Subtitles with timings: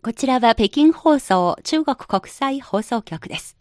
[0.00, 3.56] こちらは北京放送中国国際放送局です。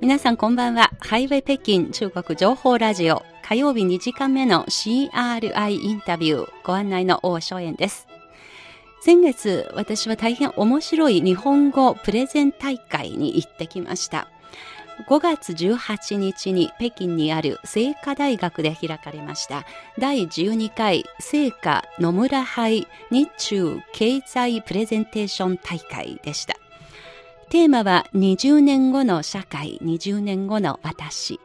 [0.00, 0.92] 皆さんこんばんは。
[1.00, 8.06] ハイウェイ北京中国情報ラジオ火曜日2時間目の CRI インタビューご案内の大正円です。
[9.00, 14.28] 先月、私は大変面白い日本語プレゼン大会に行ってきました。
[15.06, 19.64] 5月18日に北京にある聖火大学で開かれました
[19.98, 26.56] 第12回聖火野村杯日中経済プレゼンテーション大会でした。
[27.50, 31.40] テーマは20年後の社会、20年後の私。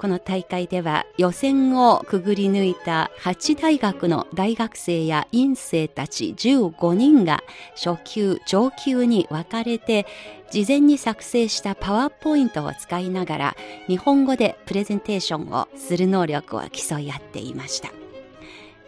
[0.00, 7.42] この大会では予選をくぐり抜いた8大学の大学生や院生たち15人が
[7.74, 10.06] 初級、上級に分かれて
[10.50, 18.07] 事前に作成したパワーポイントを使いながら日本語でプレゼンテーションをする能力を競い合っていました。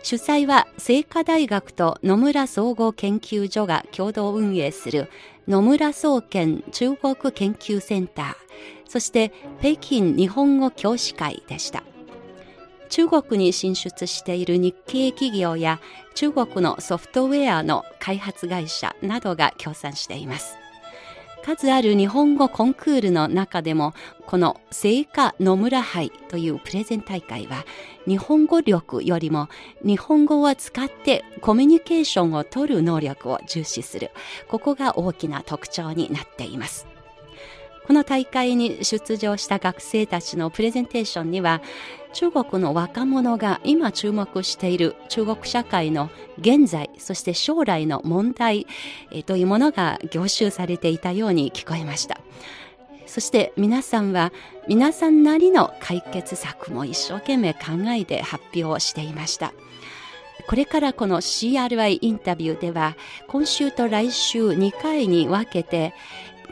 [0.02, 5.10] 主催は清華大学と野村総合研究所が共同運営する
[5.46, 8.34] 野村総研中国研究センター、
[8.88, 11.82] そして北京日本語教師会でした。
[12.88, 15.80] 中国に進出している日系企業や
[16.14, 20.59] 中国のソフトウェアの開発会社などが協賛しています。
[21.56, 23.92] 数ある日本語コンクールの中でも、
[24.26, 27.64] この聖火野村杯というプレゼン大会は、
[28.06, 29.48] 日本語力よりも
[29.84, 34.12] 日本語を使ってコミュニケーションを取る能力を重視する。
[34.48, 36.86] ここが大きな特徴になっています。
[37.86, 41.60] この大会に出場した学生たちのプレゼンテーションには、
[42.12, 48.66] 中国の若者が今注目している中国社会の現在、そして将来の問題
[49.26, 52.20] というものが凝集されていたように聞こえました。
[53.06, 54.32] そして皆さんは
[54.68, 59.52] 皆さんなりの解決策も一生懸命考えて発表していました。
[60.48, 62.96] これからこの CRI インタビューでは
[63.28, 65.92] 今週と来週2回に分けて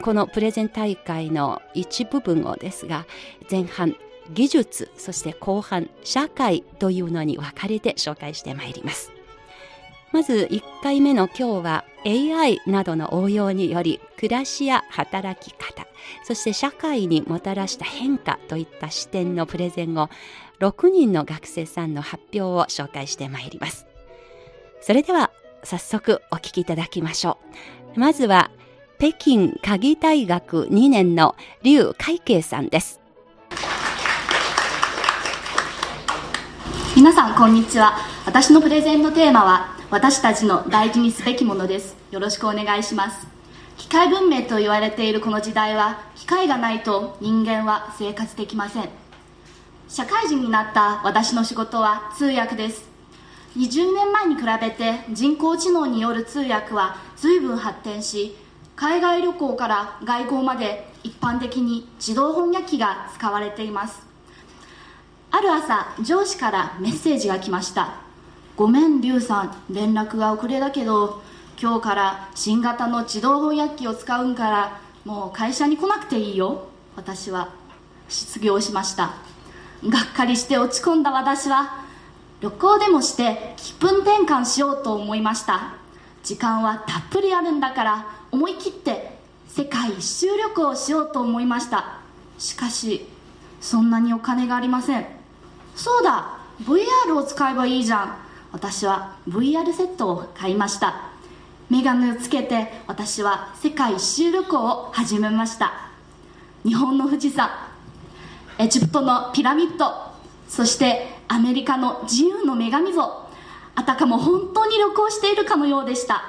[0.01, 3.05] このプレゼン大会の一部分をですが
[3.49, 3.95] 前半
[4.33, 9.11] 技術そして後半社会というのに分かれて紹介してまいります。
[10.11, 15.85] まず1回目の今日は AI などの応用により暮らしや働き方
[16.23, 20.09] そして社会にもたらした変化といった視点のプレゼンを
[20.59, 23.85] 6人の学生さんの発表を紹介してまいります。
[24.81, 25.31] それでは
[25.63, 27.37] 早速お聞きいただきましょ
[27.95, 27.99] う。
[27.99, 28.51] まずは
[28.97, 32.99] 北京科技大学2年の劉海慶さんです。
[36.95, 37.97] 皆さん、こんにちは。
[38.25, 41.95] 私のプレゼンのテーマは、私たちの大事にすべきものです。
[42.11, 43.27] よろしくお願いします。
[43.77, 48.89] 機械文明と言われているこの時代は、機械がないと人間は生活できません。
[49.87, 52.89] 社会人になった私の仕事は通訳です。
[53.55, 58.35] 20年前に比べて人工知能による通訳は随分発展し、
[58.75, 64.08] 海外旅行から外交まで一般的に自動翻訳機が使われています
[65.31, 67.93] ある朝上司からメッセージが来ました。
[68.55, 71.21] ごめんリュウさん連絡が遅れだけど
[71.61, 76.67] 今日から新型の自動翻訳機を使うんからもう会社に来なくていいよ。
[76.95, 77.49] 私は
[78.09, 79.13] 失業しました。
[79.87, 81.85] がっかりして落ち込んだ私は
[82.41, 85.75] 旅行でもして気分転換しようと思いました。
[86.23, 89.17] 時間はたっぷりあるんだから思い切って
[89.47, 91.99] 世界一周旅行をしようと思いました。
[92.37, 93.07] しかし
[93.61, 95.18] そんなにお金がありません。
[95.75, 98.17] そうだ VR を使えばいいじゃん。
[98.51, 101.09] 私は VR セットを買いました。
[101.69, 105.71] メガネをつけて私は世界一周旅行を始めました。
[106.65, 107.49] 日本の富士山
[108.57, 109.93] エジプトのピラミッド
[110.49, 113.29] そしてアメリカの自由の女神像
[113.75, 116.23] あたかも本当に旅行しているかのようでした。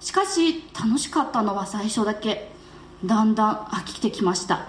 [0.00, 2.50] しかし楽しかったのは最初だけ。
[3.04, 4.66] だんだん飽きてきました。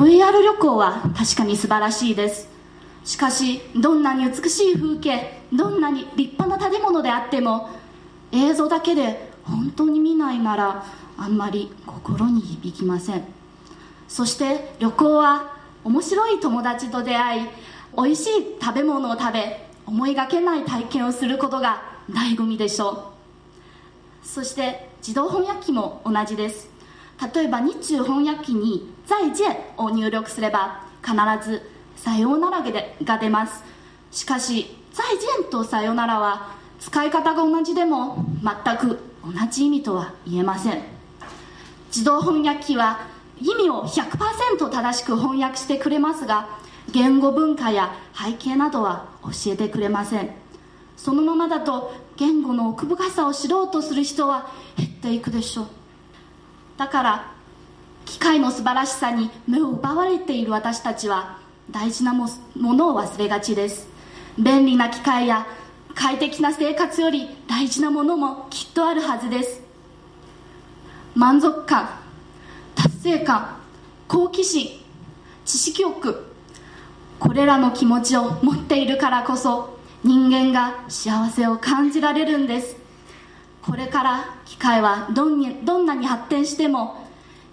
[0.00, 2.48] VR 旅行は確かに素晴らしいです。
[3.04, 7.68] しかしどんなに美しい風景どんなに立派な建物であっても
[8.32, 10.86] 映像だけで本当に見ないなら
[11.18, 13.24] あんまり心に響きません。
[14.08, 15.54] そして旅行は
[15.84, 17.48] 面白い友達と出会い
[17.94, 23.12] 美味しい食べ物を食べ思いがけない体験をすることが醍醐味でしょ
[24.24, 24.26] う。
[24.26, 26.79] そして自動翻訳機も同じです。
[27.34, 29.34] 例えば日中翻訳機に「在見」
[29.76, 31.14] を入力すれば必
[31.46, 31.62] ず
[31.96, 32.62] 「さようなら」
[33.04, 33.62] が出ます。
[34.10, 35.06] しかし「在
[35.38, 40.82] 見」と「さようなら」は使い方が同じでも全く同じ意味とは言えません。
[41.88, 43.00] 自動翻訳機は
[43.40, 46.46] 意味を100%正しく翻訳してくれますが
[46.92, 50.30] 言語文化や背景などは教えてくれません。
[50.96, 55.79] そのままだと言語の奥深さを知ろうとする人は減っていくでしょう。
[56.80, 57.32] だから
[58.06, 61.38] 機械の素晴らしさに目を奪われている私たちは
[61.70, 63.86] 大事なものを忘れがちです。
[64.38, 65.46] 便利な機械や
[65.94, 69.60] 快適な生活より大事なものもきっとあるはずです。
[71.14, 71.90] 満足感
[72.74, 73.58] 達成感
[74.08, 74.70] 好奇心
[75.44, 76.24] 知識欲
[77.18, 82.79] これらの気持ちを持っているからこそ人間が幸せを感じられるんです。
[83.62, 87.06] これから機械はどんにどんなに発展しても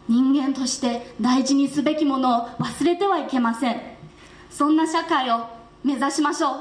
[0.07, 3.81] 人間として大事にすべきものを忘れてはいけません。
[4.50, 5.45] そんな社会を
[5.83, 6.57] 目指しましょう。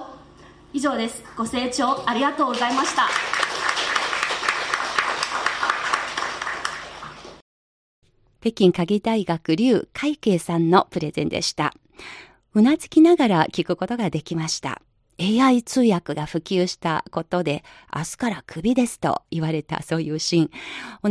[0.73, 1.23] 以上です。
[1.37, 3.09] ご清聴ありがとうございました。
[8.41, 11.73] 北京科技大学劉海慶さんのプレゼンでした。
[12.55, 14.83] うなずきながら聞くことができました。
[15.19, 17.65] AI 通訳が普及したことで、
[17.95, 20.51] 明日からクビですと言われたそういうシーン。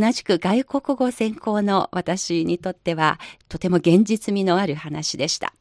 [0.00, 3.18] 同じく外国語専攻の私にとっては、
[3.48, 5.52] とても現実味のある話でした。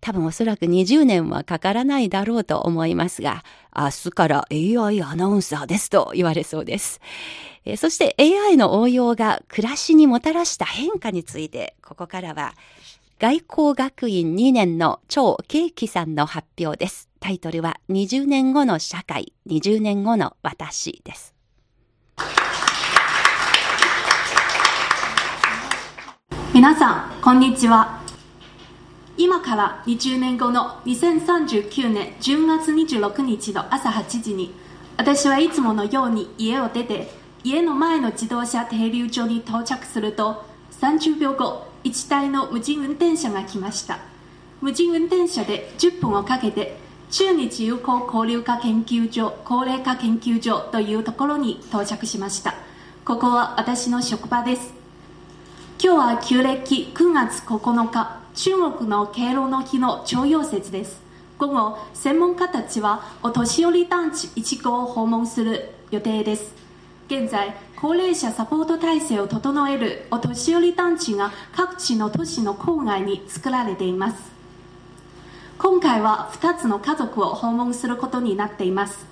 [0.00, 3.44] 多分おそらく20年はかからないだろうと思いますが、
[3.74, 7.00] 明日から AI アナウンサーですと言われそうです。
[7.78, 12.54] そして AI の応用が暮らしにもたらした変化について、ここからは
[13.18, 17.08] 外交学院2年の張慶樹さんの発表です。
[17.26, 21.34] タイトルは20年後の社会、20年後の私です。
[26.54, 28.00] 皆さん、こんにちは。
[29.16, 34.54] 今から20年後の2039年10月26日の朝8時に、
[34.96, 37.08] 私はいつものように家を出て、
[37.42, 40.44] 家の前の自動車停留所に到着すると、
[40.80, 43.98] 30秒後、1台の無人運転車が来ました
[44.60, 52.54] 無人運転車で10分をかけて中日友好交流化研究所高齢化研究所というところに到着しました。
[53.04, 54.74] ここは私の職場です。
[55.80, 61.00] 今日は旧暦9月9日中国の敬老の日の徴用節です。
[61.38, 66.54] 午後専門家たちはお年寄り団地1号を訪問する予定です。
[67.06, 74.35] 現在高齢者サポート体制を整えるお年寄り団地が各地の都市の郊外に作られています。
[75.58, 79.06] 今回は2つの家族を訪問することになっています。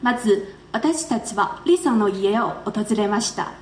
[0.00, 3.52] まず私たちはリサの家を訪れました。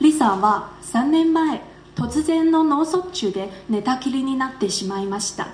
[0.00, 1.60] リサは3年前
[1.94, 5.48] 突然の脳卒中で寝たきりになってしまいました。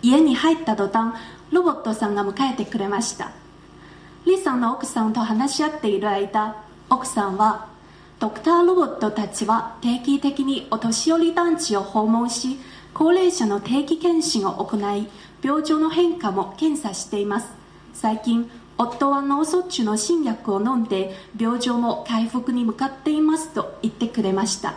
[0.00, 1.14] 家に入った途端
[1.50, 3.32] ロボットさんが迎えてくれました。
[4.24, 6.56] リサの奥さんと話し合っている間
[6.88, 7.68] 奥さんは
[8.18, 12.58] ドクターロボットたちは定期的にお年寄り団地を訪問し
[12.94, 15.08] 高齢者の定期検診を行い
[15.42, 17.48] 病状の変化も検査しています。
[17.94, 24.74] 最近夫は脳卒中の新薬を飲んで病状も回復に向かっていますと言ってくれました。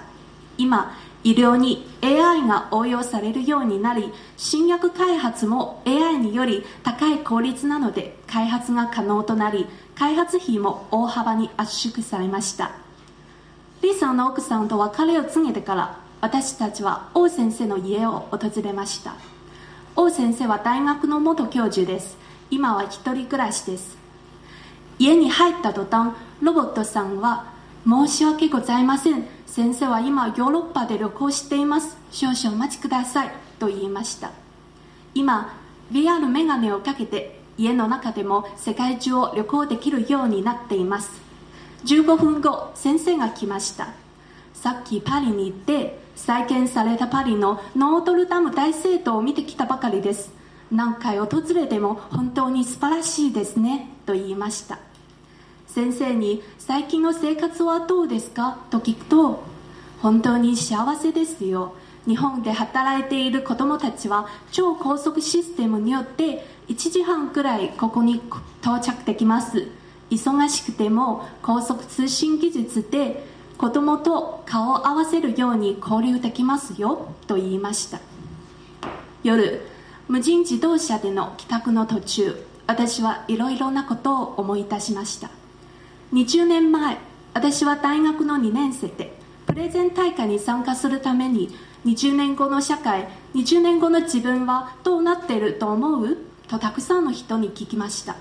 [0.57, 12.71] 今医療に AI が応用されるようになり新薬開発も AI により高い効率なので開発が可能となり開発費も大幅に圧縮されました。
[13.83, 19.15] リさんの奥さんと別れを告げてから私たちは王先生の家を訪れました。
[19.95, 22.17] 王先生は大学の元教授です。
[22.49, 23.97] 今は一人暮らしです。
[24.97, 27.51] 家に入った途端ロボットさんは
[27.85, 29.25] 申し訳ございません。
[29.45, 31.97] 先生は今ヨーロッパで旅行しています。
[32.09, 33.31] 少々お待ちください。
[33.59, 34.31] と言いました。
[35.13, 35.59] 今
[35.91, 41.11] VR メガネをかけて家の中でも世界中を旅行できるようになっています。
[41.83, 43.89] 15分後先生が来ました。
[44.53, 50.31] さっきパリに行って再建されたパリのノートルダム大聖堂を見てきたばかりです。
[50.71, 53.89] 何回訪れても本当に素晴らしいですね。
[54.05, 54.77] と言いました。
[55.67, 58.59] 先生に最近の生活はどうですか？
[58.69, 59.43] と聞くと
[59.99, 61.73] 本当に幸せですよ。
[62.05, 68.21] 日本で働いている子供たちは超高速システムによって1時半くらいここに
[68.61, 69.67] 到着できます。
[70.11, 73.23] 忙しくても高速通信技術で
[73.61, 77.99] 子供と顔を合わせるように交流できますよと言いました。
[79.21, 79.61] 夜
[80.07, 85.29] 無人自動車での帰宅の途中私はいろいろなことを思い出しました。
[86.11, 86.97] 20年前
[87.35, 89.15] 私は大学の2年生で
[89.45, 96.17] プレゼン大会に参加するために20年後の社会20年後の自分はどうなっていると思う？
[96.47, 98.15] とたくさんの人に聞きました。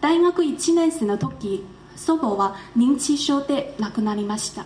[0.00, 1.64] 大学1年生の時
[2.00, 4.64] 祖母は認知症で亡くなりました。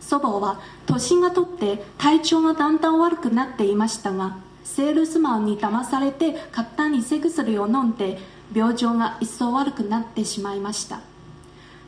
[0.00, 8.18] 祖母は年がとって体調がだんだん悪くなっていましたがセールスマンに騙されて簡単に偽薬を飲んで
[8.52, 11.00] 病状が一層悪くなってしまいました。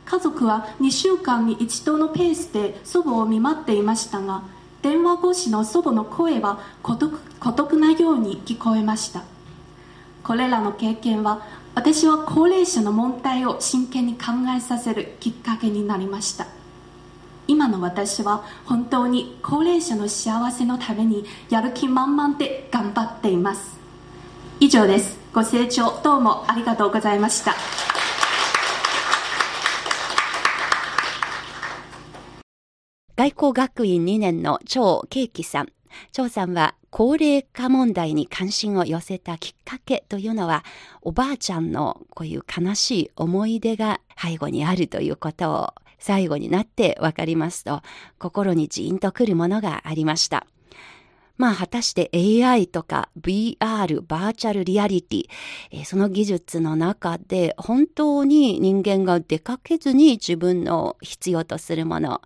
[0.05, 4.43] 家族は2週間に一度のペースで祖母を見舞っていましたが
[4.81, 9.23] 電話越しの祖母の声は孤独孤独なように聞こえました。
[10.23, 11.45] これらの経験は
[11.75, 16.47] 私は高齢者の問題を真剣に考えさせるきっかけになりました。
[17.47, 23.79] 今の私は本当に高齢者の幸せのためにやる気満々で頑張っています。
[24.59, 25.17] 以上です。
[25.33, 27.55] ご清聴どうもありがとうございました。
[33.15, 35.78] 外交学院2年の張慶樹さん。
[36.11, 40.63] 張さんは高齢化問題に関心を寄せたきっかけというのは、
[41.01, 47.81] おばあちゃんのこういう悲しい思い出が背後にあるということを最後になってわかりますと、
[48.17, 50.45] 心にジーンとくるものがありました。
[51.39, 55.23] まあ果たして AI とか VR、バーチャルリアリティ、
[55.71, 62.21] えー、その技術の中で本当に人間が出かけずに自分の必要とするもの、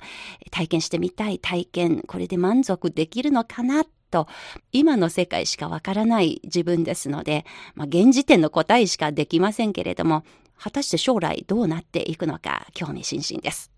[0.50, 4.28] 体験してみたい体験、これで満足できるのかなと、
[4.72, 10.24] 今の世界しかわからない自分ですので、まあ、現時点の答えしかできませんけれども、
[10.58, 13.73] 果たして将来どうなっていくのか興味津々です。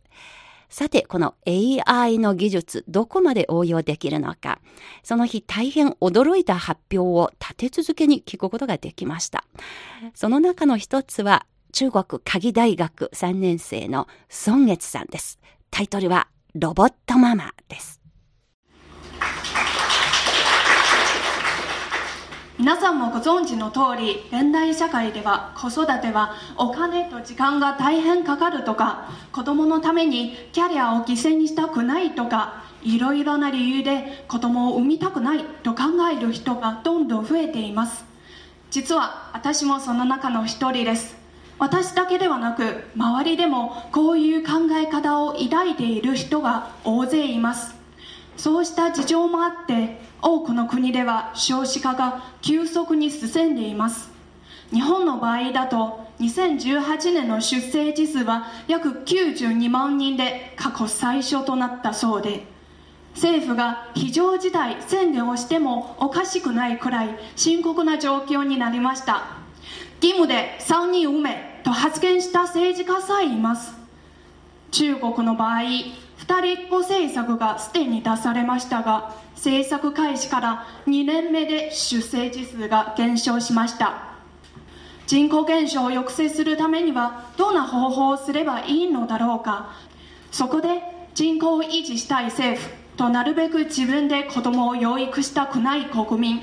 [0.69, 4.59] さて、この AI の技術、どこまで応用できるのか、
[5.03, 9.45] その日大変驚いた発表を立て続けに聞くことができました。
[10.13, 14.07] その中の一つは、中国鍵大学3年生の
[14.47, 15.39] 孫月さんです。
[15.71, 18.04] タイトルは、ロボットママです。
[22.57, 38.05] 皆さんもご存知の通り現代社会では子育てはお金と時間が大変かかるとか子供のためにキャリアを犠牲にしたくないとかいろいろな理由で子供を産みたくないと考える人がどんどん増えています。
[38.71, 41.17] 実は私もその中の一人です。
[41.59, 47.74] 私だけではなく周りでもこういう考え方を抱いている人が大勢います。
[48.37, 54.09] そうした事情もあって多くの国では少子化が急速に進んでいます。
[54.71, 62.45] 日本の場合だと2018年の出生児数は約92万人で過去最小となったそうで
[63.13, 69.23] 政府が非常事態宣言をしてもおかしくないくらい深刻な状況になりました。
[70.01, 73.73] 義務で3人産めと発言した政治家さえいます。
[74.71, 75.61] 中国の場合
[76.27, 84.15] 二人っ子政策がすでに出されましたが政策開始から2年目で出生児数が減少しました。
[85.05, 89.71] 人口減少を抑制するためにはどんな方法をすればいいのだろうか。
[90.31, 90.81] そこで
[91.13, 96.41] 人口を維持したい政府となるべく自分で子供を養育したくない国民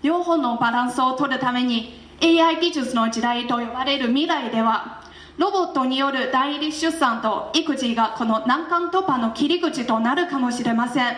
[0.00, 4.97] 両方のバランスを取るために AI 技術の時代と呼ばれる未来では
[5.38, 11.16] ロボットによる代理出産と育児がこの難関突破の切り口となるかもしれません。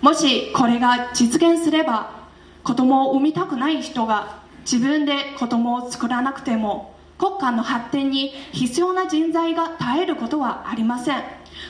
[0.00, 2.24] もしこれが実現すれば
[2.62, 11.22] 子供を産みたくない人が自分で子供を作らなくても国家の発展に必要な人材が絶えることはありません。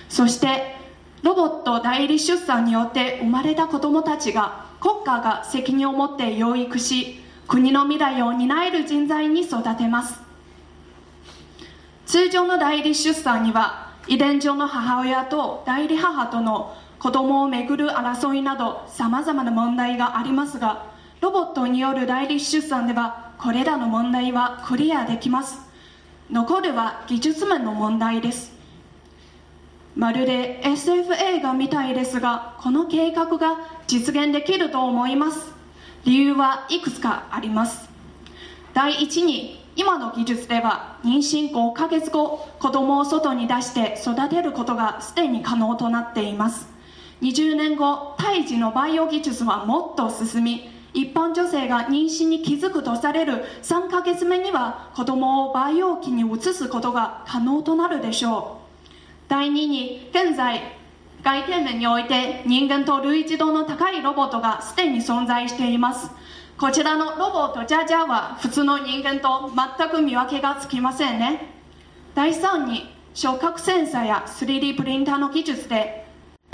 [0.08, 0.76] そして
[1.22, 10.23] ロボット代理出産によって生まれた子供たちが国家が責任を持って養育し国の未来を担える人材に育てます。
[12.06, 25.58] 通常の代理出産には遺伝上の母親と代理母との子供をめぐる争いなどさまざまな問題がありますがロボットによる代理出産ではこれらの問題はクリアできます。
[26.30, 28.52] 残るは技術面の問題です。
[29.96, 33.56] まるで SF 映画みたいですがこの計画が
[33.86, 35.52] 実現できると思います。
[36.04, 37.88] 理由はいくつかあります。
[38.74, 46.68] 第一に今の技術では妊娠5ヶ月後子供を外に出して育てることがすでに可能となっています。
[47.22, 58.90] 20年後胎児の培養技術はもっと進み一般女性が妊娠に気づくとされる3ヶ月目には子供を培養器に移すことが可能となるでしょう。
[59.28, 60.60] 第2に現在
[61.24, 66.10] 外見面において人間と類似度の高いロボットがすでに存在しています。
[66.56, 71.48] こちらのロボットジャジャは普通の人間と全く見分けがつきませんね。
[72.14, 76.06] 第3に触覚センサーや 3D プリンターの技術で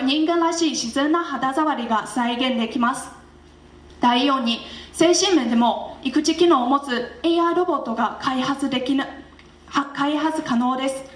[0.03, 3.11] 人間らしい自然な肌触りが再現できます。
[4.01, 4.61] 第4に
[4.95, 9.07] 精神面でも育児機能を持つ AI ロボットが開発できな
[9.95, 11.10] 開発可能です。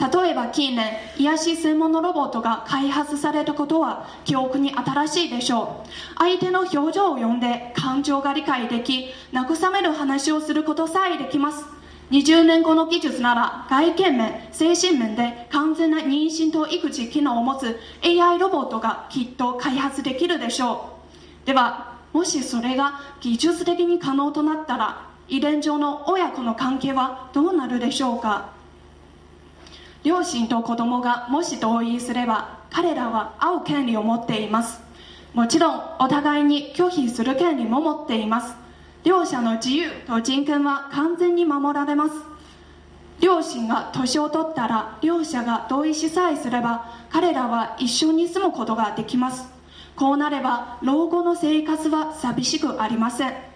[0.00, 5.88] 例えば近年癒し専門のロボットが開発されたことは記憶に新しいでしょう。
[6.18, 11.64] 相手の表情を読んで感情が理解でき慰める話をすることさえできます。
[12.10, 20.98] 20年後の技術なら外見面精神面で完全な妊娠と育児機能を持つ AI ロボットがきっと開発できるでしょ
[21.44, 21.46] う。
[21.46, 28.53] ではもしそれが技術的に可能となったら遺伝上の親子の関係はどうなるでしょうか？
[30.04, 34.80] 両親と子供がもし同意すれば彼らは会う権利を持っています。
[35.32, 38.54] もちろんお互いに拒否する権利も持っています。
[39.02, 42.14] 両者の自由と人権は完全に守られます。
[43.20, 49.48] 両親が年を取ったら両者が同意しさえすれば彼らは一緒に住むことができます。
[49.96, 53.53] こうなれば老後の生活は寂しくありません。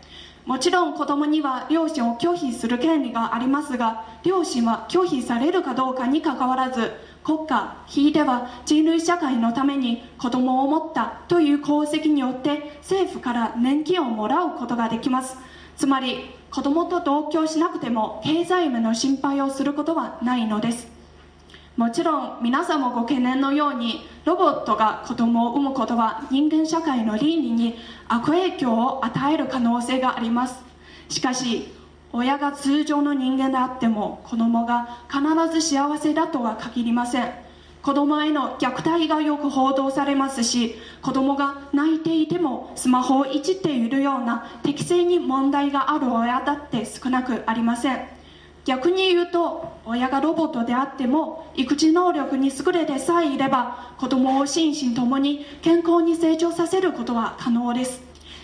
[0.49, 15.37] もちろん子供には両親を拒否する権利がありますが両親は拒否されるかどうかにかかわらず国家ひいては人類社会のために子供を持ったという功績によって政府から年金をもらうことができます。
[15.77, 20.98] つまり子供と同居しなくても経済面の心配をすることはないのです。
[21.79, 27.77] もちろん皆さんもご懸念のようにロボットが子供を産むことは人間社会の倫理に
[28.09, 30.57] 悪影響を与える可能性があります。
[31.09, 31.73] しかし
[32.13, 35.23] 親が通常の人間であっても子供が必
[35.55, 37.31] ず幸せだとは限りません。
[37.81, 48.18] 子供への虐待がよく報道されますし子供が泣いていてもスマホをいじっているような適正に問題がある親だって少なくありません。
[48.69, 58.03] 逆に言うと親がロボットであっても育児能力に優れてさえいれば子供を心身ともに健康に成長させることは可能です。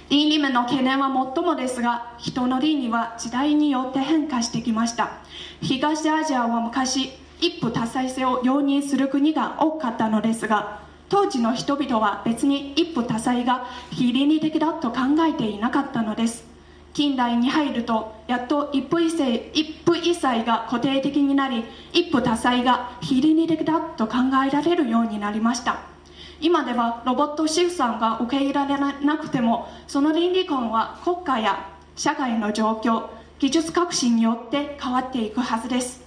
[0.09, 5.11] 倫理面の懸念は最もですが人の倫理は時代によって変化してきました。
[5.61, 7.11] 東アジアは昔
[7.43, 16.54] 一夫多妻制を容認する国が多かったのですが当時の人々は別に一夫多妻が非倫理的だと考えていなかったのです。
[16.95, 24.15] 近代に入るとやっと一夫一妻一夫一妻が固定的になり一夫多妻が非倫理的だと考
[24.47, 25.81] えられるようになりました。
[26.41, 36.03] 今ではロボット出産が受け入れられなくてもその倫理観は国家や社会の状況技術革新によって変わっていくはずです。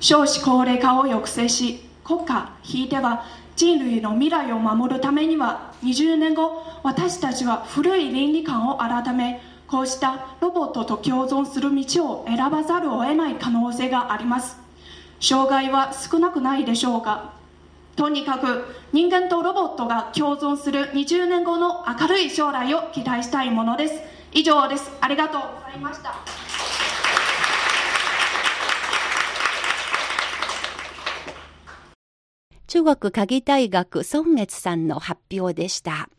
[0.00, 14.56] 少子高齢化を抑制し国家ひいては人類の未来を守るためには20年後私たちは古い倫理観を改めこうしたロボットと共存する道を選ばざるを得ない可能性があります。
[15.20, 17.32] 障害は少なくないでしょうか。
[17.96, 23.94] とにかく人間とロボットが共存する20年後の明るい将来を期待したいものです。
[24.32, 24.90] 以上です。
[25.00, 26.14] ありがとうございました。
[32.68, 36.10] 中国科技大学孫滅さんの発表でした。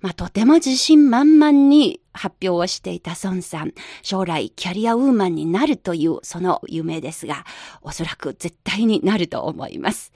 [0.00, 3.72] まあ、とても自信満々に発表をしていた孫さん。
[4.02, 7.44] 将来キャリアウーマンになるというその夢ですが、
[7.82, 10.12] おそらく絶対になると思います。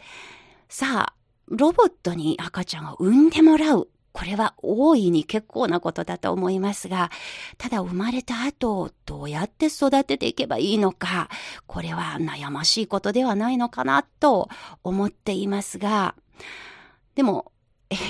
[0.68, 1.14] さあ、
[1.48, 3.88] ロボットに赤ちゃんを産んでもらう。
[4.14, 7.10] これは大いに結構なことだと思いますが、
[7.58, 11.28] ただ生まれた後、どうやって育てていけばいいのか、
[11.66, 14.48] これは悩ましいことではないのかなと
[14.84, 16.14] 思っていますが、
[17.16, 17.50] でも、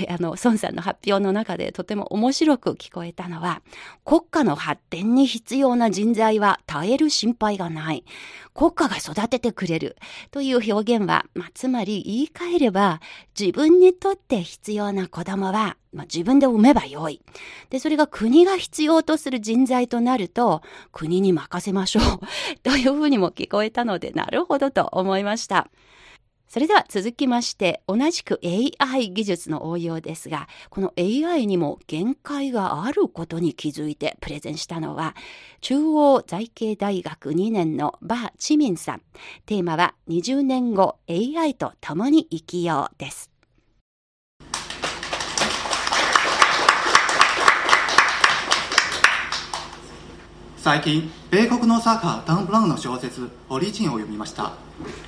[0.09, 3.61] あの、孫さんの発表の中でとても面白く聞こえたのは、
[4.03, 8.03] 国家の発展に必要な人材は絶える心配がない。
[8.53, 9.97] 国家が育ててくれる。
[10.31, 13.01] という表現は、まあ、つまり言い換えれば、
[13.37, 17.21] 自分にとって必要な子供は、まあ、自分で産めばよい。
[17.69, 22.03] で、それが国が必要とする人材となると、国に任せましょう。
[22.63, 25.69] というふうにも聞こえたので、なるほどと思いました。
[26.55, 35.17] それでは続きまして、同じく AI 技術の応用ですが、この AI にも限界があることに気づいてプレゼンしたのは、
[35.59, 39.01] 中央財系大学2年のバー・チミンさん。
[39.45, 43.34] テーマは20年後 AI と共に生きようです。
[50.65, 54.53] 最近米国の作家ダン・ブラウンの小説「オリジン」を読みました。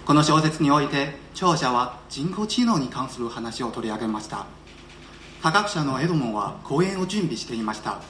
[0.06, 4.46] この小説において著者は人工知能に関する話を取り上げました。
[5.42, 8.02] 科学者のエドモンは講演を準備していました。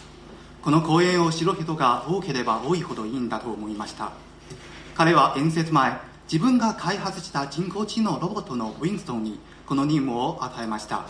[0.61, 4.11] この講演を知る人が多ければ多いほどいいんだと思いました。
[4.95, 11.05] 彼は演説前自分が開発した人工知能ロボットのウィンストンにこの任務を与えました。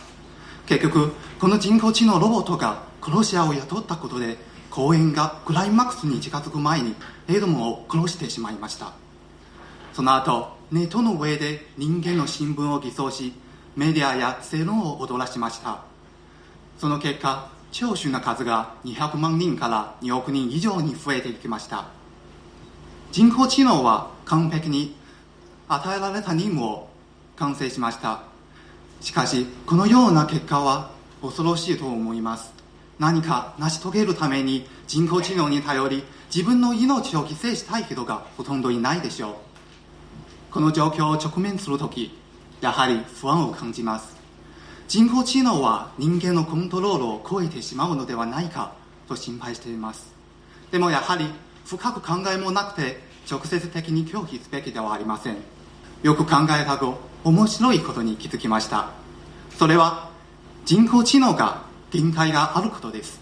[0.66, 4.38] 結局この人工知能ロボットが殺し屋を雇ったことで
[4.78, 6.94] 講演がクライマックスに近づく前に
[7.26, 8.92] エドモを殺してしまいました。
[9.92, 13.32] その後ネットの上で人間の新聞を偽装し
[13.74, 15.80] メディアや世論を踊らしました。
[16.78, 21.86] その結果聴取の数が200万人から2億人以上に増えていきました。
[23.10, 24.94] 人工知能は完璧に
[25.66, 26.88] 与えられた任務を
[27.34, 28.20] 完成しました。
[29.00, 32.57] しかしこのような結果は恐ろしいと思います。
[32.98, 39.34] 何か成し遂げるために人工知能に頼り自分の命を犠牲したい人がほとんどいないでしょう。
[40.50, 42.18] この状況を直面するとき
[42.60, 44.16] やはり不安を感じます。
[44.88, 48.72] 人工知能は人間のコントロールを超えてしまうのではないか
[49.06, 50.12] と心配しています。
[50.70, 51.26] でもやはり
[51.66, 55.36] 深く考えもなくて直接的に拒否すべきではありません。
[56.02, 58.90] よく考えた後面白いことに気づきました。
[59.58, 60.10] それは
[60.64, 63.20] 人工知能が限界があることです。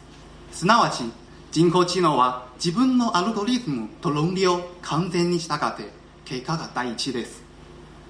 [0.52, 1.04] すなわち
[1.52, 5.90] 人工知能は自分のアルゴリズムと論理を完全に従って
[6.24, 7.42] 結果が第一です。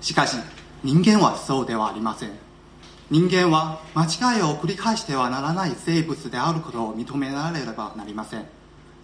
[0.00, 0.36] しかし
[0.82, 2.30] 人間はそうではありません。
[3.10, 4.04] 人間は間
[4.36, 8.46] 違いを繰り返してはならない生物であることを認められればなりません。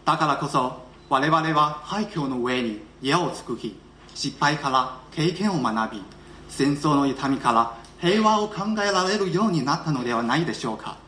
[0.04, 3.76] だからこそ我々は廃墟の上に家を作り
[4.14, 6.02] 失敗から経験を学び
[6.48, 10.98] 戦争の痛みから平和を考えられるようになったのではないでしょうか。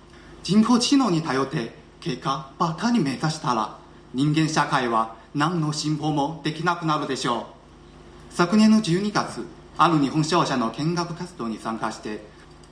[0.44, 3.78] 人工知能に頼って結果ばかり目指したら
[4.12, 7.44] 人間社会は何の進歩もできなくなるでしょう。
[8.28, 9.46] 昨年の12月
[9.78, 12.22] ある日本商社の見学活動に参加して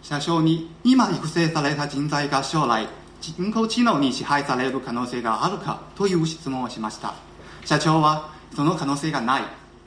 [0.02, 2.86] 社長に今育成された人材が将来
[3.22, 7.14] 人工知能に支配される可能性があるかという質問をしました。
[7.64, 9.42] 社長はその可能性がない。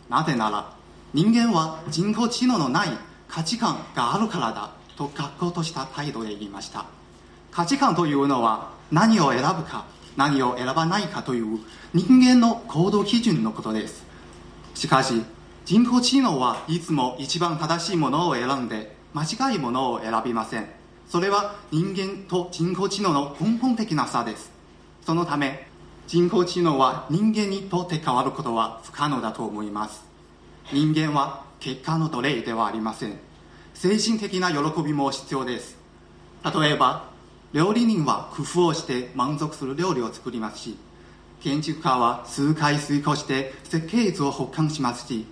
[0.09, 0.73] なぜなら
[1.13, 2.87] 人間は人工知能のない
[3.27, 6.85] 価値観があるからだと学校とした態度で言いました。
[7.55, 9.85] 価値観というのは何を選ぶか
[10.17, 11.59] 何を選ばないかという
[11.93, 14.03] 人間の行動基準のことです。
[14.73, 15.23] しかし
[15.63, 20.67] 人工知能はいつも一番正しいものを選んで間違いものを選びません。
[21.07, 24.51] それは人間と人工知能の根本的な差です。
[25.05, 25.65] そのため
[26.07, 30.03] 人工知能は人間にとって変わることは不可能だと思います。
[30.73, 33.17] 人間は結果の奴隷ではありません。
[33.73, 35.77] 精神的な喜びも必要です。
[36.43, 37.14] 例えば
[37.53, 40.77] 料理人は工夫をして満足する料理を作りますし
[41.41, 45.25] 建築家は数回遂行して設計図を保管しますし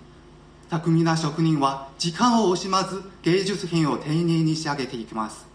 [0.70, 5.46] 巧みな職人は時間を惜しまず芸術品を丁寧に仕上げていきます。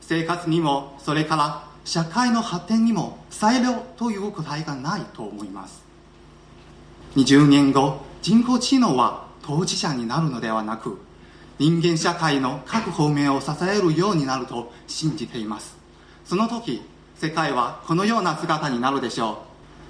[0.00, 5.82] 生活にもそれから社会の発展にも裁量という答えがないと思います。
[7.16, 11.00] 20年後人工知能は当事者になるのではなく
[11.58, 15.83] 人間社会の各方面を支えるようになると信じています。
[16.24, 16.82] その時
[17.16, 19.44] 世界はこのような姿になるでしょ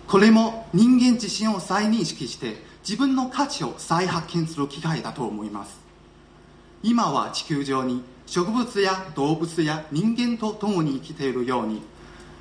[0.07, 0.11] う。
[0.11, 5.79] これも人間自身を再認識して自分の価値を再発見する機会だと思います。
[6.83, 11.83] 今は地球上に植物や動物や人間と共に生きているように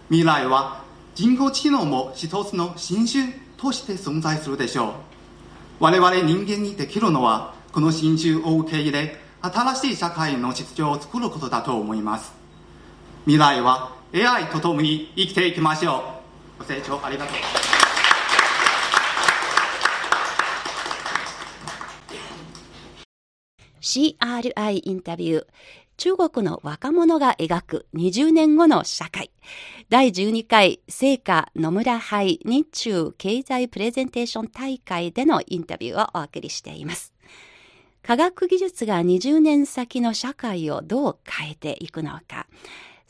[0.10, 0.84] 未来は
[1.16, 4.94] 人工知能も一つの新種として存在するでしょう。
[5.80, 12.43] 我々人間にできるのはこの新種を受け入れ新しい社会の秩序を作ることだと思います。
[13.26, 16.20] 未来は AI と共に生きていきましょ
[16.58, 17.36] うご清聴ありがとう
[23.82, 25.46] CRI インタビュー。
[25.96, 29.32] 中国の若者が描く20年後の社会。
[29.90, 37.14] 第12回成果野村杯日中経済プレゼンテーション大会でのインタビューをお送りしています。
[38.02, 42.48] 科学技術が20年先の社会をどう変えていくのか。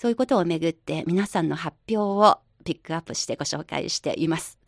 [0.04, 4.60] そういうことをめぐって皆さんの発表をピックアップしてご紹介しています。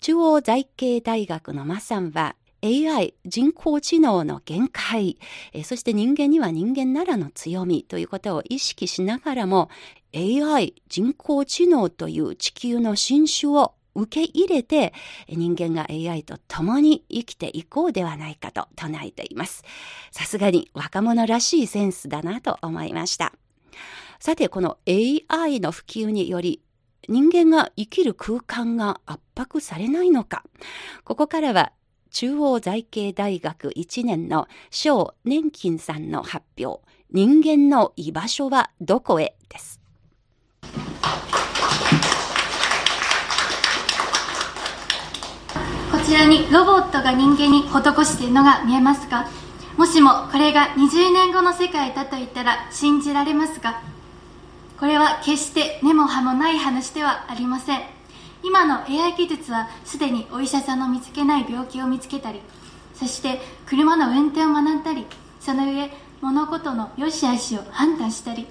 [0.00, 5.18] 中央財系大学のマさんは AI 人工知能の限界、
[5.62, 9.70] そして人間には人間ならの強みということを意識しながらも
[10.16, 14.92] AI 人工知能という地球の新種を受け入れて
[15.28, 19.62] 人間が AI と共に生きていこうではないかと唱えています。
[20.10, 23.32] さすがに若者らしいセンスだなと思いました。
[24.24, 26.62] さてこの AI の普及により
[27.08, 30.44] 人間が生きる空間が圧迫されないのか。
[31.02, 31.72] ここからは
[32.12, 39.34] 中央財系大学1年の小年金さんの発表、人間の居場所はどこへ？
[39.48, 39.80] です。
[45.90, 49.28] こちらにロボットが人間に施しているのが見えますか
[49.76, 53.90] もしもこれが20年後の世界だと言ったら信じられますか
[54.82, 57.82] これは決して根も葉もない話ではありません。
[58.42, 62.40] 今の AI 技術はすでにお医者さんの見つけない病気を見つけたり
[62.92, 65.06] そして車の運転を学んだり
[65.38, 65.88] その上
[66.20, 68.48] 物事の良し悪しを判断したり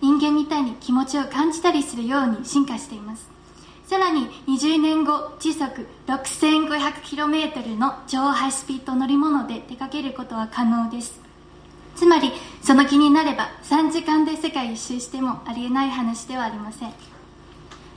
[0.00, 3.28] 人間みたいに気持ちを感じたりするように進化しています。
[3.84, 11.23] さらに20年後時速 6500km の超ハイスピード乗り物で出かけることは可能です。
[11.96, 16.92] つまりその気になれば3時間で世界一周してもありえない話ではありません。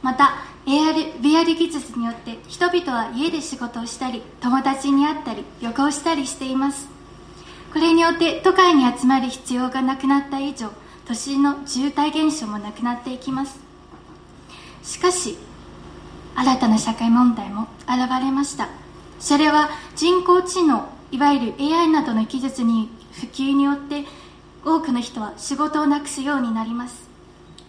[0.01, 6.87] また AR、VR 技術によって人々は家で仕事をしたり友達に会ったり旅行したりしています。
[7.73, 10.69] これによって都会に集まる必要がなくなった以上
[11.05, 13.59] 都心の渋滞現象もなくなっていきます。
[14.83, 15.37] しかし
[16.35, 18.69] 新たな社会問題も現れました。
[19.19, 24.05] それは人工知能いわゆる AI などの技術に普及によって
[24.63, 27.07] 多くの人は仕事をなくすようになります。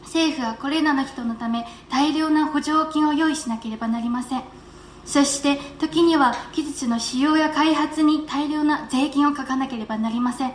[0.02, 4.42] 政府はこれらの人のため大量な補助金を用意しなければなりません。
[5.04, 10.52] そして時には技術の使用や開発に大量な税金をかかなければなりません。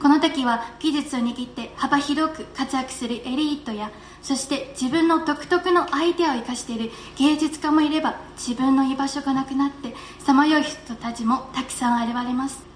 [0.00, 3.90] この時は技術を握って幅広く活躍するエリートや
[4.22, 12.69] そして自分の独特のアイデアを生かしている芸術家もいれば自分の居場所がなくなってさまよう人たちもたくさん現れます。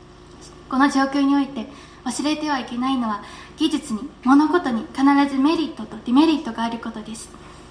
[0.68, 1.66] この状況において
[2.04, 3.22] 忘れてはいけないのは
[3.56, 5.02] 技術に物事に必
[5.34, 7.30] ずメリットとデメリットがあることです。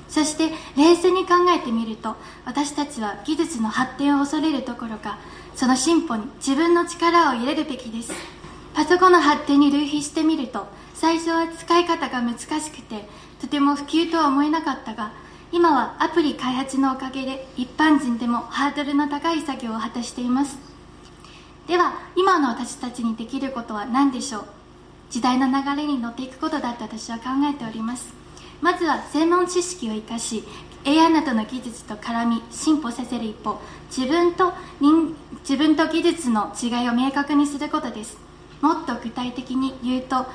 [0.10, 5.17] そして冷静に考えてみると私たちは技術の発展を恐れるどころか
[5.56, 8.12] その進歩に自分の力を入れるべきです。
[8.75, 13.08] パソコンの発展に類比してみると最初は使い方が難しくて
[13.41, 15.13] とても普及とは思えなかったが
[15.51, 20.72] 今はアプリ開発のおかげで一般人でもハードルの高い作業を果たしています。
[21.67, 24.45] では今の私たちにできることは何でしょう？
[25.10, 28.13] 時代の流れに乗っていくことだと私は考えております。
[28.62, 30.43] まずは専門知識を生かし
[30.86, 33.62] AI などの技術と絡み進歩させる一方
[33.95, 38.17] 自分と人自分と技術の違いを明確にすることです。
[38.60, 40.26] もっと具体的に言うと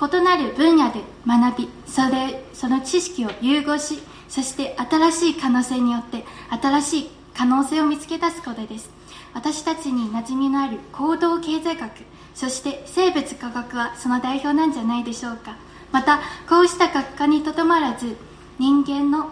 [0.00, 8.97] 異なる分野で学びそれその知識を融合しそして新しい可能性によって新しい可能性を見つけ出すことです。
[9.38, 11.92] 私たちに馴染みのある行動経済学
[12.34, 15.56] そして生物科学はその代表なんじゃないでしょうか。
[15.92, 18.16] またこうした学科にとどまらず
[18.58, 19.30] 人間の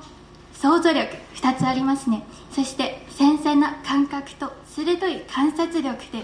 [0.54, 2.24] 想像力2つありますね。
[2.52, 6.22] そして繊細な感覚と鋭い観察力で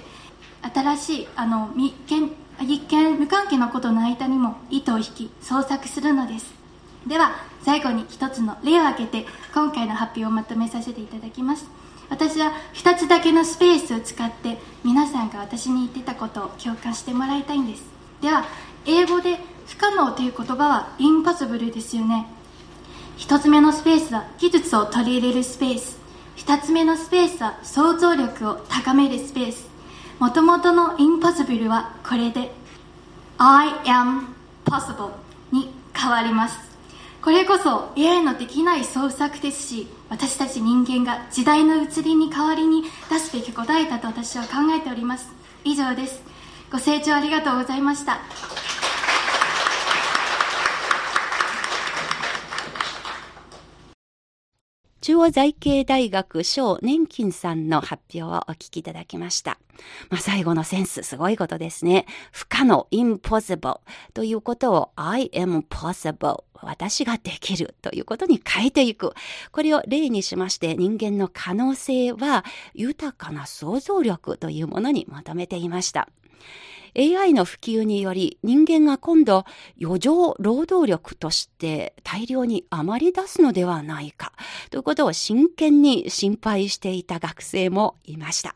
[0.73, 6.55] 新しいあの一見一見無関係なことの間にも糸を引き創作するのです。
[7.05, 11.82] では最後に一つの例を挙げて今回の発表をまとめさせていただきます。
[12.13, 17.85] 私は2つだけのスペースを使って皆さんが私に言ってたことを共感してもらいたいんです。
[18.21, 18.45] では
[18.85, 22.27] 英語で不可能という言葉はインパスブルですよね。
[23.17, 25.97] 1つ目のスペースは技術を取り入れるスペース。
[26.37, 29.67] 2つ目のスペースは想像力を高めるスペース。
[30.19, 32.53] もともとの impossible はこれで
[33.39, 34.25] I am
[34.67, 35.13] possible
[35.51, 36.59] に変わります。
[37.23, 45.33] これこそ AI のできない創作ですし私たち人間が時代の移りに代わりに出すべき答えだと私は考えております。
[45.65, 46.23] 以上です。
[46.71, 48.19] ご清聴ありがとうございました。
[55.03, 59.59] 中央財系大学小年金さんの発表をお聞きいただきました。
[60.11, 62.07] まあ、最後のセンス、すごいことですね。
[62.31, 63.81] 不可能、impossible
[64.15, 69.13] ということを I am possible 私ができるということに変えていく。
[69.51, 76.09] これを例にしまして人間の可能性は豊かな想像力というものに求めていました。
[76.97, 79.45] AI の普及により人間が今度
[79.81, 84.33] 余剰労働力として大量に余り出すのではないか
[84.71, 88.55] ということを真剣に心配していた学生もいました。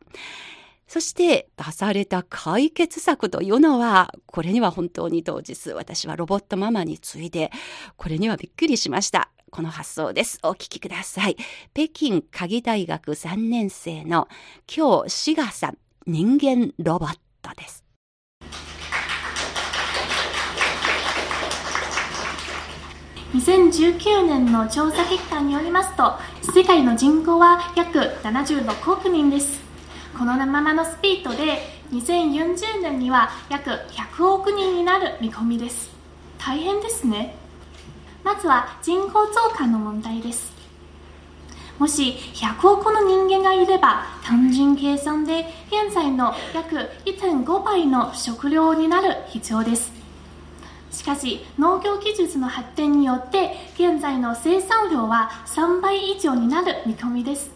[0.88, 7.51] そして出された解決策というのは、これには本当に当日私はロボットママについて、
[7.96, 9.31] これにはびっくりしました。
[9.51, 10.38] この発想です。
[10.42, 11.37] お聞きください。
[11.75, 14.29] 北京鍵大学3年生の
[14.75, 17.86] 今日志賀さん、人間ロボットです。
[23.33, 26.15] 2019年の調査結果によりますと
[26.53, 29.61] 世界の人口は約76億人です。
[30.17, 31.59] このままのスピードで
[31.93, 35.91] 2040年には約100億人になる見込みです。
[36.39, 37.35] 大変ですね。
[38.23, 40.53] まずは人口増加の問題です。
[41.79, 49.96] もし100億の人間がいれば単純計算で現在の約1.5倍の食料になる必要です。
[50.97, 57.51] しかし農業技術の発展によって現在の生産量は3倍以上になる見込みです。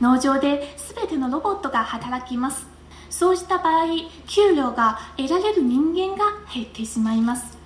[0.00, 2.66] 農場で全てのロボットが働きます。
[3.10, 3.84] そうした場合
[4.26, 7.58] 給料が得られる人間が減ってしまいます。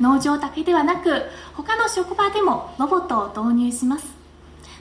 [0.00, 4.06] 農場だけではなく他の職場でもロボットを導入します。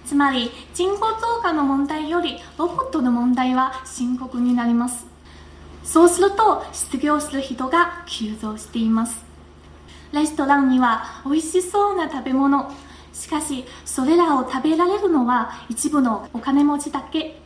[0.05, 5.14] つまり人口増加の問題よりロボットの問題は深刻になります。
[5.85, 9.23] そうすると失業する人が急増しています。
[10.11, 12.71] レストランには美味しそうな食べ物。
[13.13, 17.39] しかしそれらを食べられるのは一部のお金持ちだけ。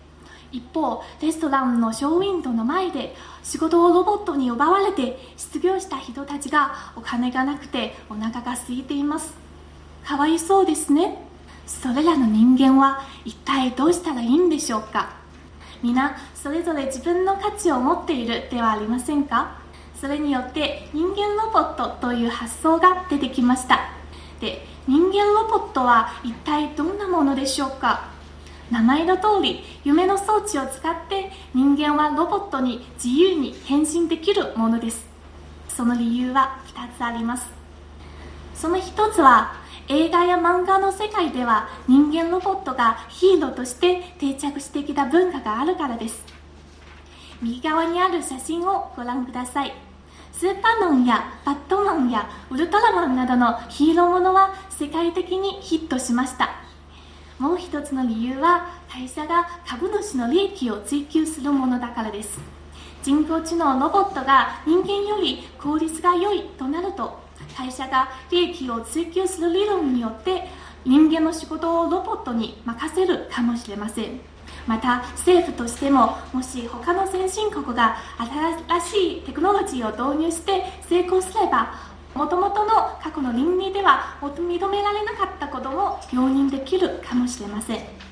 [0.51, 9.33] 一方レストランのショーウィンドの前で仕事をロボットに奪われて失業した人たちがお金がなくてお腹が空いています。
[10.05, 11.21] かわいそうですね。
[11.67, 15.11] それらの人間は一体どうしたらいいんでしょうか。
[15.83, 19.59] 皆それぞれ自分の価値を持っているではありませんか？
[19.99, 23.91] それによって人間ロボットという発想が出てきました。
[24.39, 28.09] で人間ロボットは一体どんなものでしょうか？
[28.71, 35.05] 名前の通り夢の装置を使って人間はロボットに自由に変身できるものです。
[35.67, 37.49] その理由は2つあります。
[38.55, 39.55] その1つは
[39.91, 46.23] 映画や漫画の世界では人間ロボットがヒーローとして定着してきた文化があるからです。
[47.41, 49.73] 右側にある写真をご覧ください。
[50.31, 56.51] スーパーマンやバットマンやウルトラマンなどのヒーローものは世界的にヒットしました。
[57.39, 62.39] もう一つの理由は会社が株主の利益を追求するものだからです。
[63.01, 70.47] 人工知能ロボットが人間より効率が良いとなると会社が利益を追求する理論によって
[70.85, 74.19] 人間の仕事をロボットに任せるかもしれません。
[74.65, 77.97] また政府としてももし他の先進国が
[78.67, 81.73] 新しいテクノロジーを導入して成功すれば
[82.13, 82.69] もともとの
[83.01, 88.08] 過去の倫理では認められなかったことも容認できるかもしれません。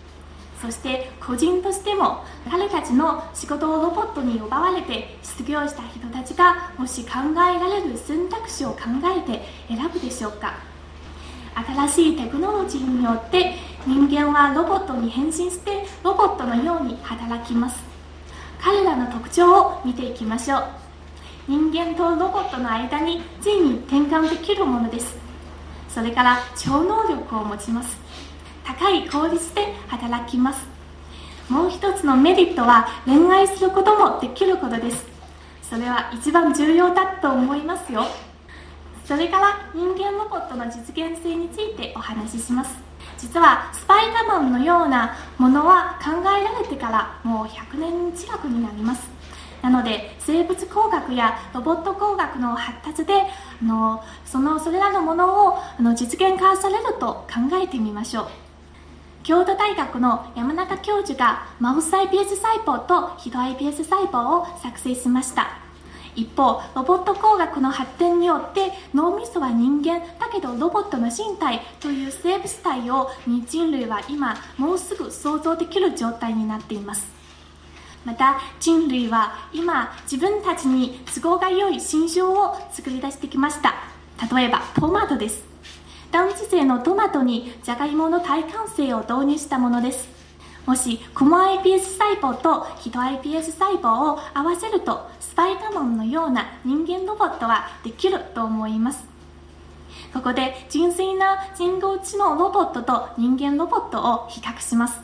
[0.62, 8.80] そして個人としても彼たちの仕事をロボットに奪われて失業した人たちがもし考えられる選択肢を考
[9.16, 10.56] えて選ぶでしょうか。
[11.54, 17.84] 新しいテクノロジーによって人間はロボットに変身してロボットのように働きます。
[18.60, 20.64] 彼らの特徴を見ていきましょう。
[21.48, 25.16] 人間とロボットの間についに転換できるものです。
[25.88, 28.07] それから超能力を持ちます。
[28.68, 30.68] 高い効率で働きます。
[31.48, 35.06] もう一つのメリットは恋愛することもできることです。
[35.62, 38.04] それは一番重要だと思いますよ。
[39.06, 42.78] それから人間ロボットの実現性についてお話しします。
[43.18, 49.10] 実はスパイダーマンのようなものは考えられてからもう100年近くになります。
[49.62, 53.14] なので生物工学やロボット工学の発達で
[53.62, 58.47] あのそのそれらのものをあの実現化されると考えてみましょう。
[59.28, 65.50] 京都大学の山中教授がマウス iPS 細胞とヒト iPS 細胞を作成しました。
[66.16, 73.10] 一方ロボット工学の発展によって脳みそは人間だけどロボットの身体という生物体を
[73.50, 77.06] 人類は今もうすぐ想像できる状態になっています。
[78.06, 83.74] また人類は今自分たちに都合が良い新種を作り出してきました。
[84.34, 85.47] 例えばトマトです。
[86.12, 90.08] 男児性のトマトにじゃがいもの耐寒性を導入したものです。
[90.66, 99.06] もしクモ iPS 細胞とヒト iPS 細胞を合わせるとスパイダーマンのような人間ロボットはできると思います。
[100.14, 105.00] ここで純粋な人工知能ロボットと人間ロボットを比較します。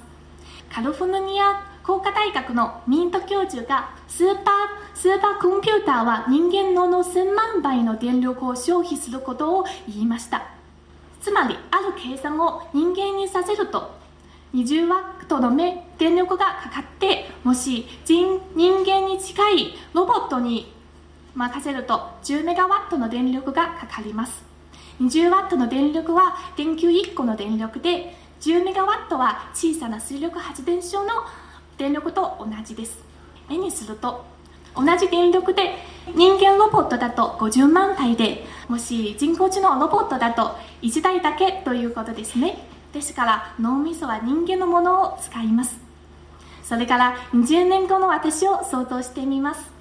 [0.69, 4.53] カリフォルニア工科大学のミント教授がスーパー
[4.95, 10.62] スーパーコンピューターは人間のの1000万倍の電力を消費することを言いました。
[11.23, 13.91] つまりある計算を人間にさせると。
[14.53, 20.71] 20ワットの目電力がかかってもし人人間に近いロボットに
[21.33, 24.43] 任せると10メガワットの電力がかかります。
[25.01, 31.09] 20ワットの電力は電球1個の電力で10メガワットは小さな水力発電所の
[31.77, 32.99] 電力と同じです。
[33.49, 34.25] 絵にすると
[34.75, 35.75] 同じ電力で
[36.15, 42.57] 人間ロボットだと50万体でもし人工知能ロボットだと1台だけということですね。
[42.91, 45.77] ですから脳みそは人間のものを使います。
[46.63, 49.71] それから20年後の私を想像してみます。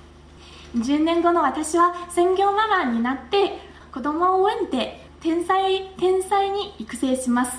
[0.76, 3.58] 20年後の私は専業ママになって
[3.92, 7.56] 子供を産んで天才天才に育成します。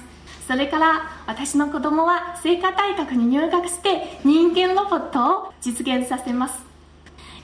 [0.47, 6.72] それから私の子供は聖火大学に入学して人間ロボットを実現させます。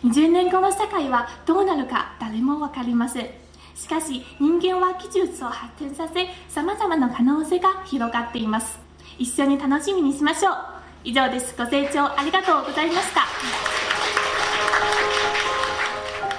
[0.03, 3.27] 20年後の世界はどうなるか誰も分かりません。
[3.75, 8.79] しかし人間は技術を発展させ様々な可能性が広がっています。
[9.17, 10.55] 一緒に楽しみにしましょう。
[11.03, 11.53] 以上です。
[11.57, 13.21] ご清聴ありがとうございました。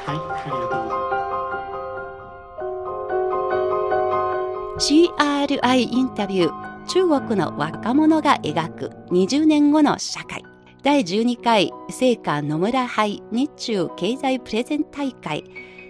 [0.06, 0.80] はいありがとうござい
[4.74, 6.70] ます CRI インタビュー。
[6.86, 10.49] 中国の若者が描く20年後の社会
[10.82, 15.44] 第12回聖火野村杯日中経済プレゼン大会。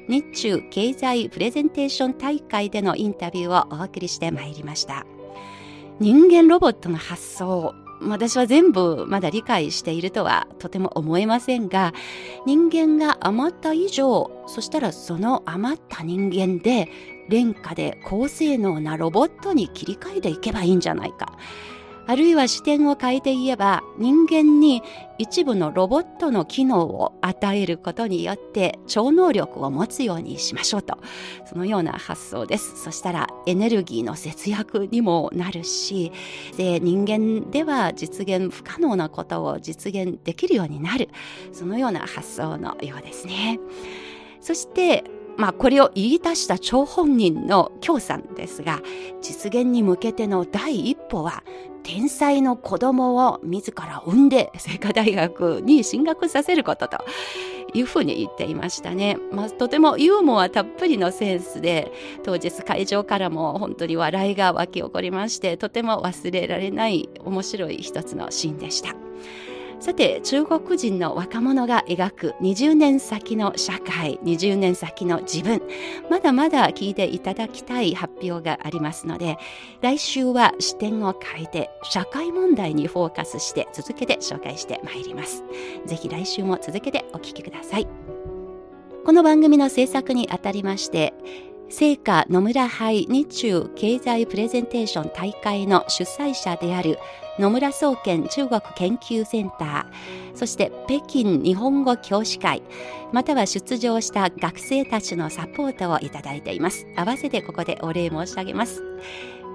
[0.08, 5.06] 日中経済プレゼンテーション大会でのインタビューをお送りしてまいりました。
[6.00, 7.72] 人間ロボットの発想
[8.02, 11.92] 私は全部まだ理解しているとはとても思えませんが
[12.46, 16.88] 人間が余った以上そしたらその余った人間で
[17.28, 21.38] 廉価で高性能なロボットに切り替えていけばいいんじゃないか。
[22.06, 24.82] あるいは視点を変えて言えば人間に
[25.18, 30.98] 一部のロボットの機能を与えることによって超能力を持つようにしましょうと。
[31.46, 32.82] そのような発想です。
[32.82, 36.10] そしたらエネルギーの節約にもなるし
[36.56, 41.08] で人間では実現不可能なことを実現できるようになる。
[41.52, 43.60] そのような発想のようですね。
[44.40, 45.04] そして
[45.36, 48.80] まあ、これを言い出した張本人の京さんですが、
[49.22, 51.42] 実現に向けての第一歩は、
[51.82, 56.98] 天才の子供を自ら産んで、聖火大学に進学させることと
[57.72, 59.16] いうふうに言っていましたね。
[59.32, 61.90] まあ、とてもユーモアたっぷりのセンスで、
[62.22, 68.94] 当日会場からも本当に笑いが湧き起こりまして、とても忘れられない面白い一つのシーンでした。
[69.80, 75.62] さて中国人の若者が描く20年先の社会20年先の自分
[76.10, 79.38] まだまだ聞いていただきたい発表がありますので
[79.80, 85.44] 来週は視点を変えて社会問題にフォーカスして続けて紹介してまいります。
[85.86, 87.88] ぜひ来週も続けてお聞きください。
[89.02, 91.14] この番組の制作にあたりまして
[91.72, 96.98] 聖火野村杯日中経済プレゼンテーション大会の主催者である
[97.38, 102.62] 野村総研中国研究センター、そして北京日本語教師会、
[103.12, 106.86] または出場した学生たちのサポートをいただいています。
[106.96, 108.82] 合わせてここでお礼申し上げます。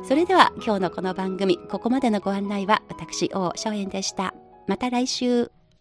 [0.08, 4.34] それでは今日のこの番組、ここまでのご案内は私、王昭燕でした。
[4.68, 5.52] また来週。